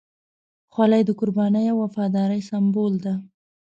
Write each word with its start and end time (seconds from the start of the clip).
خولۍ 0.73 1.01
د 1.05 1.09
قربانۍ 1.19 1.65
او 1.71 1.77
وفادارۍ 1.85 2.41
سمبول 2.49 2.93
ده. 3.05 3.13